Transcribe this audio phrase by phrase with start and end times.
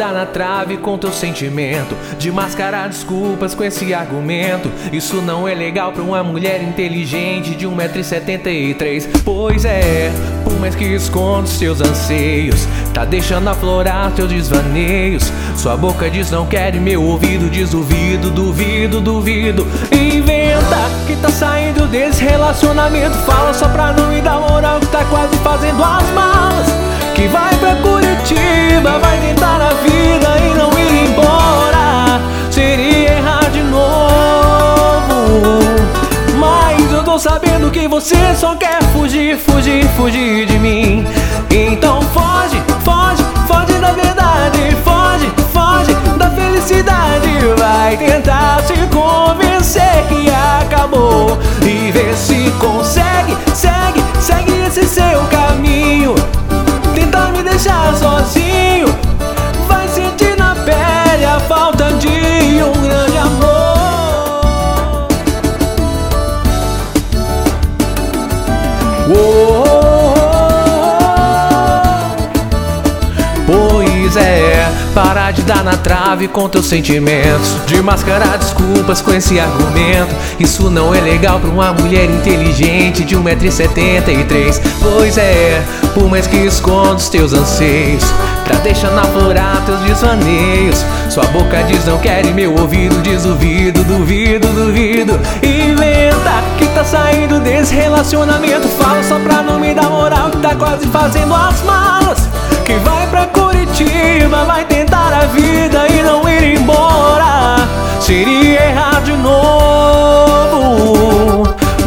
[0.00, 1.94] Dar na trave com teu sentimento.
[2.18, 4.72] De mascarar desculpas com esse argumento.
[4.90, 10.10] Isso não é legal pra uma mulher inteligente De 1,73m Pois é,
[10.42, 15.30] por mais que esconda seus anseios Tá deixando aflorar teus desvaneios.
[15.54, 21.28] Sua boca diz não quer e meu ouvido diz duvido, duvido, duvido Inventa que tá
[21.28, 23.18] saindo desse relacionamento.
[23.18, 26.66] Fala só pra não me dar moral que tá quase fazendo as malas.
[27.14, 29.39] Que vai pra Curitiba, vai tentar
[37.80, 41.04] sabendo que você só quer fugir, fugir, fugir de mim.
[41.50, 42.59] Então foge,
[69.10, 69.59] Pois
[74.94, 77.56] parar de dar na trave com teus sentimentos.
[77.66, 80.14] De mascarar desculpas com esse argumento.
[80.38, 85.62] Isso não é legal pra uma mulher inteligente de 1,73m Pois é,
[85.94, 88.04] por mais que esconda os teus anseios.
[88.46, 90.84] Tá deixando aflorar teus desvaneios.
[91.08, 96.84] Sua boca diz não quer e meu ouvido diz duvido, duvido, duvido Inventa que tá
[96.84, 98.68] saindo desse relacionamento.
[98.68, 102.28] Fala só pra não me dar moral que tá quase fazendo as malas.
[102.64, 103.26] Que vai pra
[104.46, 107.56] Vai tentar a vida e não ir embora.
[108.00, 110.64] Seria errar de novo.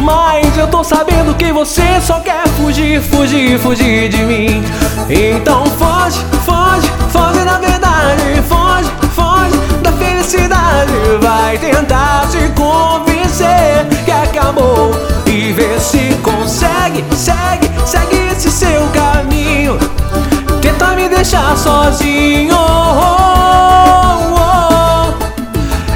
[0.00, 4.64] Mas eu tô sabendo que você só quer fugir, fugir, fugir de mim.
[5.08, 8.42] Então foge, foge, foge da verdade.
[8.48, 10.92] Foge, foge da felicidade.
[11.20, 14.90] Vai tentar se convencer que acabou.
[15.26, 17.68] E ver se consegue, segue,
[21.24, 22.54] deixar sozinho.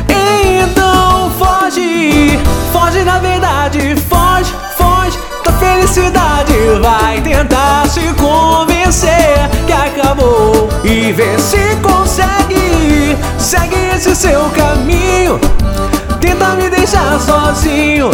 [0.09, 2.41] Então foge,
[2.73, 6.55] foge da verdade Foge, foge da felicidade.
[6.81, 15.39] Vai tentar se convencer que acabou E ver se consegue, segue esse seu caminho.
[16.21, 18.11] Tenta me deixar sozinho